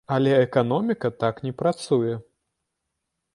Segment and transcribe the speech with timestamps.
[0.13, 2.17] Але эканоміка так не працуе.